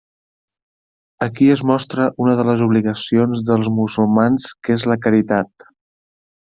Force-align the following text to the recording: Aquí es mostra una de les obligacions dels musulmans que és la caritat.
Aquí 1.25 1.49
es 1.57 1.61
mostra 1.73 2.09
una 2.25 2.35
de 2.41 2.47
les 2.49 2.65
obligacions 2.69 3.45
dels 3.51 3.73
musulmans 3.81 4.53
que 4.65 4.81
és 4.81 4.91
la 4.93 5.03
caritat. 5.07 5.73